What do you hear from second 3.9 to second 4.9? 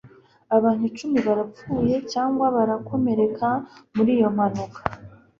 muri iyo mpanuka